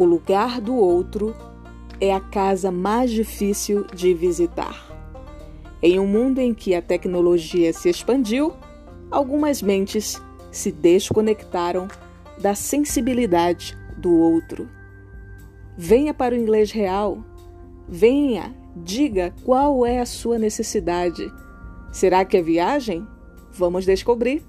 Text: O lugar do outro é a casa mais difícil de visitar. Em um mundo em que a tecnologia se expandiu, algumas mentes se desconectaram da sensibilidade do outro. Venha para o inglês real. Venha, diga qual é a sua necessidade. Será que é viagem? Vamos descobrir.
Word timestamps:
O 0.00 0.04
lugar 0.06 0.62
do 0.62 0.74
outro 0.74 1.36
é 2.00 2.14
a 2.14 2.20
casa 2.20 2.70
mais 2.70 3.10
difícil 3.10 3.84
de 3.94 4.14
visitar. 4.14 4.88
Em 5.82 6.00
um 6.00 6.06
mundo 6.06 6.38
em 6.38 6.54
que 6.54 6.74
a 6.74 6.80
tecnologia 6.80 7.70
se 7.74 7.90
expandiu, 7.90 8.54
algumas 9.10 9.60
mentes 9.60 10.18
se 10.50 10.72
desconectaram 10.72 11.86
da 12.40 12.54
sensibilidade 12.54 13.76
do 13.98 14.16
outro. 14.16 14.70
Venha 15.76 16.14
para 16.14 16.34
o 16.34 16.38
inglês 16.38 16.72
real. 16.72 17.22
Venha, 17.86 18.54
diga 18.74 19.34
qual 19.44 19.84
é 19.84 20.00
a 20.00 20.06
sua 20.06 20.38
necessidade. 20.38 21.30
Será 21.92 22.24
que 22.24 22.38
é 22.38 22.42
viagem? 22.42 23.06
Vamos 23.52 23.84
descobrir. 23.84 24.42